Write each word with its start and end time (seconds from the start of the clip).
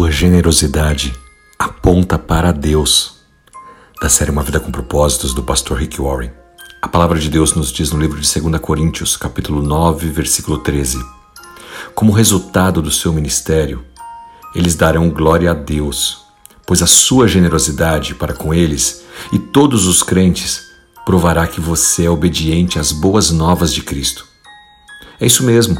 sua 0.00 0.10
generosidade 0.10 1.14
aponta 1.58 2.18
para 2.18 2.52
Deus. 2.52 3.16
Da 4.00 4.08
série 4.08 4.30
Uma 4.30 4.42
Vida 4.42 4.58
com 4.58 4.72
Propósitos, 4.72 5.34
do 5.34 5.42
pastor 5.42 5.76
Rick 5.76 6.00
Warren. 6.00 6.30
A 6.80 6.88
palavra 6.88 7.18
de 7.18 7.28
Deus 7.28 7.52
nos 7.52 7.70
diz 7.70 7.90
no 7.90 8.00
livro 8.00 8.18
de 8.18 8.40
2 8.40 8.58
Coríntios, 8.62 9.14
capítulo 9.14 9.60
9, 9.60 10.08
versículo 10.08 10.56
13. 10.56 10.98
Como 11.94 12.12
resultado 12.12 12.80
do 12.80 12.90
seu 12.90 13.12
ministério, 13.12 13.84
eles 14.54 14.74
darão 14.74 15.10
glória 15.10 15.50
a 15.50 15.54
Deus, 15.54 16.24
pois 16.66 16.80
a 16.80 16.86
sua 16.86 17.28
generosidade 17.28 18.14
para 18.14 18.32
com 18.32 18.54
eles 18.54 19.04
e 19.30 19.38
todos 19.38 19.86
os 19.86 20.02
crentes 20.02 20.62
provará 21.04 21.46
que 21.46 21.60
você 21.60 22.06
é 22.06 22.10
obediente 22.10 22.78
às 22.78 22.90
boas 22.90 23.30
novas 23.30 23.70
de 23.70 23.82
Cristo. 23.82 24.26
É 25.20 25.26
isso 25.26 25.44
mesmo. 25.44 25.78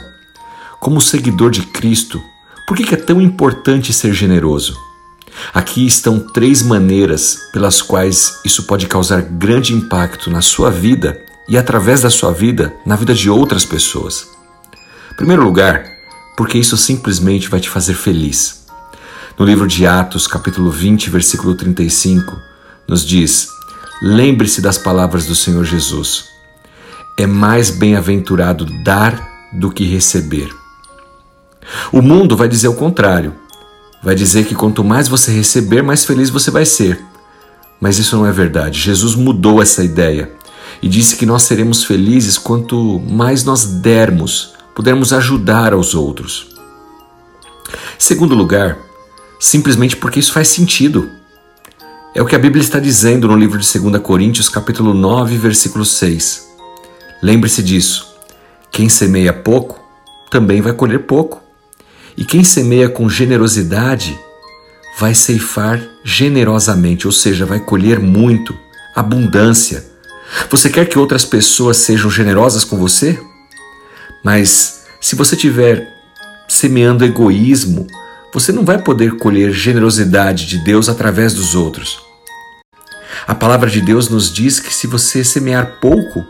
Como 0.79 1.01
seguidor 1.01 1.51
de 1.51 1.63
Cristo, 1.63 2.23
por 2.71 2.77
que 2.77 2.95
é 2.95 2.97
tão 2.97 3.21
importante 3.21 3.93
ser 3.93 4.13
generoso? 4.13 4.79
Aqui 5.53 5.85
estão 5.85 6.21
três 6.21 6.63
maneiras 6.63 7.37
pelas 7.53 7.83
quais 7.83 8.39
isso 8.45 8.63
pode 8.63 8.87
causar 8.87 9.23
grande 9.23 9.75
impacto 9.75 10.31
na 10.31 10.41
sua 10.41 10.71
vida 10.71 11.21
e, 11.49 11.59
através 11.59 12.03
da 12.03 12.11
sua 12.11 12.31
vida, 12.31 12.73
na 12.87 12.95
vida 12.95 13.13
de 13.13 13.29
outras 13.29 13.65
pessoas. 13.65 14.29
Em 15.11 15.17
primeiro 15.17 15.43
lugar, 15.43 15.85
porque 16.37 16.59
isso 16.59 16.77
simplesmente 16.77 17.49
vai 17.49 17.59
te 17.59 17.69
fazer 17.69 17.95
feliz. 17.95 18.65
No 19.37 19.45
livro 19.45 19.67
de 19.67 19.85
Atos, 19.85 20.29
capítulo 20.29 20.71
20, 20.71 21.11
versículo 21.11 21.57
35, 21.57 22.39
nos 22.87 23.05
diz: 23.05 23.49
Lembre-se 24.01 24.63
das 24.63 24.79
palavras 24.79 25.27
do 25.27 25.35
Senhor 25.35 25.65
Jesus. 25.65 26.27
É 27.19 27.27
mais 27.27 27.69
bem-aventurado 27.69 28.65
dar 28.85 29.29
do 29.53 29.73
que 29.73 29.83
receber. 29.83 30.60
O 31.93 32.03
mundo 32.03 32.37
vai 32.37 32.49
dizer 32.49 32.69
o 32.69 32.75
contrário. 32.75 33.35
Vai 34.03 34.15
dizer 34.15 34.47
que 34.47 34.55
quanto 34.55 34.83
mais 34.83 35.09
você 35.09 35.31
receber, 35.31 35.83
mais 35.83 36.05
feliz 36.05 36.31
você 36.31 36.51
vai 36.51 36.65
ser. 36.65 37.01
Mas 37.81 37.99
isso 37.99 38.17
não 38.17 38.27
é 38.27 38.33
verdade. 38.33 38.81
Jesus 38.81 39.15
mudou 39.15 39.61
essa 39.61 39.85
ideia 39.85 40.31
e 40.83 40.89
disse 40.89 41.17
que 41.17 41.27
nós 41.27 41.43
seremos 41.43 41.85
felizes 41.85 42.39
quanto 42.39 43.01
mais 43.01 43.45
nós 43.45 43.65
dermos, 43.65 44.55
pudermos 44.75 45.13
ajudar 45.13 45.73
aos 45.73 45.95
outros. 45.95 46.49
Segundo 47.99 48.35
lugar, 48.35 48.79
simplesmente 49.39 49.97
porque 49.97 50.19
isso 50.19 50.33
faz 50.33 50.49
sentido. 50.49 51.09
É 52.15 52.23
o 52.23 52.27
que 52.27 52.35
a 52.35 52.39
Bíblia 52.39 52.63
está 52.63 52.81
dizendo 52.81 53.29
no 53.29 53.37
livro 53.37 53.59
de 53.59 53.79
2 53.79 54.03
Coríntios, 54.03 54.49
capítulo 54.49 54.93
9, 54.93 55.37
versículo 55.37 55.85
6. 55.85 56.49
Lembre-se 57.23 57.63
disso. 57.63 58.15
Quem 58.73 58.89
semeia 58.89 59.33
pouco, 59.33 59.79
também 60.31 60.61
vai 60.61 60.73
colher 60.73 61.01
pouco. 61.01 61.50
E 62.21 62.25
quem 62.25 62.45
semeia 62.45 62.87
com 62.87 63.09
generosidade 63.09 64.17
vai 64.99 65.15
ceifar 65.15 65.81
generosamente, 66.05 67.07
ou 67.07 67.13
seja, 67.13 67.47
vai 67.47 67.59
colher 67.59 67.99
muito, 67.99 68.55
abundância. 68.95 69.87
Você 70.51 70.69
quer 70.69 70.87
que 70.87 70.99
outras 70.99 71.25
pessoas 71.25 71.79
sejam 71.79 72.11
generosas 72.11 72.63
com 72.63 72.77
você? 72.77 73.19
Mas 74.23 74.83
se 75.01 75.17
você 75.17 75.35
estiver 75.35 75.89
semeando 76.47 77.07
egoísmo, 77.07 77.87
você 78.35 78.53
não 78.53 78.67
vai 78.67 78.77
poder 78.77 79.17
colher 79.17 79.51
generosidade 79.51 80.45
de 80.45 80.59
Deus 80.59 80.91
através 80.91 81.33
dos 81.33 81.55
outros. 81.55 82.03
A 83.27 83.35
palavra 83.35 83.71
de 83.71 83.81
Deus 83.81 84.11
nos 84.11 84.31
diz 84.31 84.61
que 84.61 84.75
se 84.75 84.87
você 84.87 85.25
semear 85.25 85.79
pouco, 85.81 86.23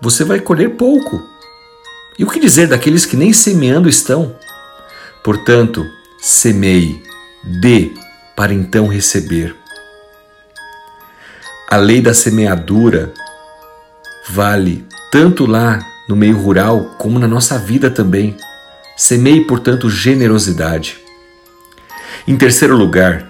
você 0.00 0.24
vai 0.24 0.40
colher 0.40 0.70
pouco. 0.70 1.22
E 2.18 2.24
o 2.24 2.30
que 2.30 2.40
dizer 2.40 2.68
daqueles 2.68 3.04
que 3.04 3.18
nem 3.18 3.34
semeando 3.34 3.86
estão? 3.86 4.34
Portanto, 5.24 5.90
semeie, 6.18 7.02
dê, 7.42 7.92
para 8.36 8.52
então 8.52 8.86
receber. 8.86 9.56
A 11.66 11.78
lei 11.78 12.02
da 12.02 12.12
semeadura 12.12 13.10
vale 14.28 14.86
tanto 15.10 15.46
lá 15.46 15.78
no 16.06 16.14
meio 16.14 16.36
rural 16.36 16.94
como 16.98 17.18
na 17.18 17.26
nossa 17.26 17.58
vida 17.58 17.90
também. 17.90 18.36
Semeie, 18.98 19.46
portanto, 19.46 19.88
generosidade. 19.88 20.98
Em 22.28 22.36
terceiro 22.36 22.76
lugar, 22.76 23.26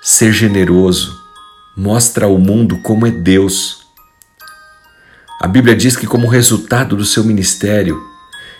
ser 0.00 0.32
generoso 0.32 1.18
mostra 1.76 2.26
ao 2.26 2.38
mundo 2.38 2.78
como 2.78 3.04
é 3.04 3.10
Deus. 3.10 3.88
A 5.40 5.48
Bíblia 5.48 5.74
diz 5.74 5.96
que, 5.96 6.06
como 6.06 6.28
resultado 6.28 6.94
do 6.94 7.04
seu 7.04 7.24
ministério, 7.24 8.00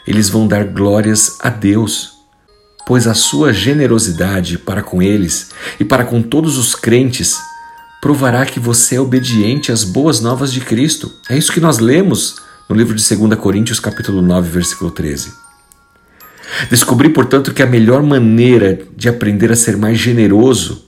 eles 0.09 0.31
vão 0.31 0.49
dar 0.49 0.65
glórias 0.65 1.37
a 1.39 1.51
Deus, 1.51 2.15
pois 2.87 3.07
a 3.07 3.13
sua 3.13 3.53
generosidade 3.53 4.57
para 4.57 4.83
com 4.83 5.03
eles 5.03 5.51
e 5.79 5.85
para 5.85 6.03
com 6.03 6.23
todos 6.23 6.57
os 6.57 6.75
crentes 6.75 7.37
provará 8.01 8.47
que 8.47 8.59
você 8.59 8.95
é 8.95 9.01
obediente 9.01 9.71
às 9.71 9.85
boas 9.85 10.19
novas 10.19 10.51
de 10.51 10.63
Cristo. 10.63 11.13
É 11.29 11.37
isso 11.37 11.53
que 11.53 11.61
nós 11.61 11.79
lemos 11.79 12.37
no 12.71 12.75
livro 12.75 12.95
de 12.95 13.17
2 13.17 13.39
Coríntios, 13.39 13.79
capítulo 13.79 14.23
9, 14.23 14.49
versículo 14.49 14.91
13. 14.91 15.31
Descobri, 16.71 17.11
portanto, 17.11 17.53
que 17.53 17.63
a 17.63 17.67
melhor 17.67 18.03
maneira 18.03 18.81
de 18.97 19.11
aprender 19.11 19.53
a 19.53 19.57
ser 19.57 19.77
mais 19.77 19.99
generoso 19.99 20.87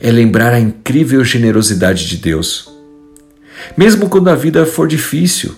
é 0.00 0.10
lembrar 0.10 0.52
a 0.52 0.58
incrível 0.58 1.24
generosidade 1.24 2.08
de 2.08 2.16
Deus. 2.16 2.68
Mesmo 3.76 4.08
quando 4.08 4.30
a 4.30 4.34
vida 4.34 4.66
for 4.66 4.88
difícil, 4.88 5.54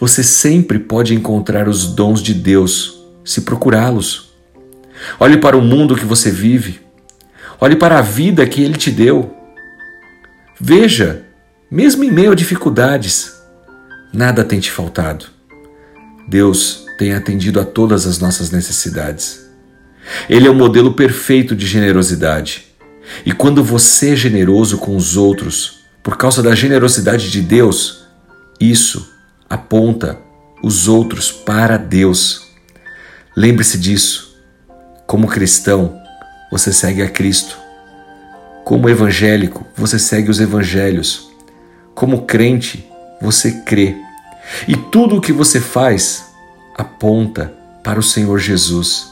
você 0.00 0.22
sempre 0.22 0.78
pode 0.78 1.14
encontrar 1.14 1.68
os 1.68 1.86
dons 1.94 2.22
de 2.22 2.32
Deus 2.32 2.98
se 3.22 3.42
procurá-los. 3.42 4.30
Olhe 5.18 5.36
para 5.36 5.58
o 5.58 5.62
mundo 5.62 5.94
que 5.94 6.06
você 6.06 6.30
vive. 6.30 6.80
Olhe 7.60 7.76
para 7.76 7.98
a 7.98 8.02
vida 8.02 8.46
que 8.46 8.62
Ele 8.62 8.78
te 8.78 8.90
deu. 8.90 9.36
Veja, 10.58 11.26
mesmo 11.70 12.02
em 12.02 12.10
meio 12.10 12.32
a 12.32 12.34
dificuldades, 12.34 13.34
nada 14.10 14.42
tem 14.42 14.58
te 14.58 14.70
faltado. 14.70 15.26
Deus 16.26 16.86
tem 16.96 17.12
atendido 17.12 17.60
a 17.60 17.64
todas 17.64 18.06
as 18.06 18.18
nossas 18.18 18.50
necessidades. 18.50 19.50
Ele 20.30 20.46
é 20.46 20.50
o 20.50 20.54
modelo 20.54 20.94
perfeito 20.94 21.54
de 21.54 21.66
generosidade. 21.66 22.66
E 23.26 23.32
quando 23.32 23.62
você 23.62 24.12
é 24.12 24.16
generoso 24.16 24.78
com 24.78 24.96
os 24.96 25.16
outros, 25.16 25.80
por 26.02 26.16
causa 26.16 26.42
da 26.42 26.54
generosidade 26.54 27.30
de 27.30 27.42
Deus, 27.42 28.04
isso 28.58 29.19
aponta 29.50 30.16
os 30.62 30.86
outros 30.86 31.32
para 31.32 31.76
Deus. 31.76 32.46
Lembre-se 33.36 33.76
disso. 33.76 34.38
Como 35.08 35.26
cristão, 35.26 36.00
você 36.52 36.72
segue 36.72 37.02
a 37.02 37.08
Cristo. 37.08 37.58
Como 38.64 38.88
evangélico, 38.88 39.66
você 39.76 39.98
segue 39.98 40.30
os 40.30 40.38
evangelhos. 40.38 41.28
Como 41.96 42.22
crente, 42.22 42.88
você 43.20 43.50
crê. 43.62 43.96
E 44.68 44.76
tudo 44.76 45.16
o 45.16 45.20
que 45.20 45.32
você 45.32 45.60
faz 45.60 46.26
aponta 46.76 47.52
para 47.82 47.98
o 47.98 48.04
Senhor 48.04 48.38
Jesus. 48.38 49.10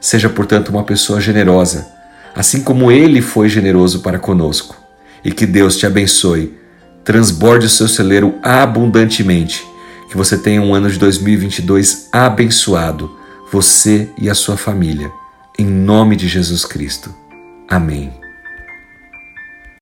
Seja, 0.00 0.28
portanto, 0.28 0.70
uma 0.70 0.82
pessoa 0.82 1.20
generosa, 1.20 1.86
assim 2.34 2.62
como 2.62 2.90
ele 2.90 3.22
foi 3.22 3.48
generoso 3.48 4.00
para 4.00 4.18
conosco. 4.18 4.76
E 5.24 5.30
que 5.30 5.46
Deus 5.46 5.76
te 5.76 5.86
abençoe 5.86 6.59
transborde 7.04 7.66
o 7.66 7.70
seu 7.70 7.88
celeiro 7.88 8.34
abundantemente. 8.42 9.66
Que 10.08 10.16
você 10.16 10.36
tenha 10.36 10.60
um 10.60 10.74
ano 10.74 10.90
de 10.90 10.98
2022 10.98 12.08
abençoado, 12.12 13.16
você 13.52 14.08
e 14.18 14.28
a 14.28 14.34
sua 14.34 14.56
família. 14.56 15.10
Em 15.58 15.66
nome 15.66 16.16
de 16.16 16.26
Jesus 16.26 16.64
Cristo. 16.64 17.14
Amém. 17.68 18.19